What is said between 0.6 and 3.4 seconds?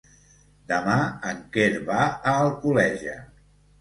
Demà en Quer va a Alcoleja.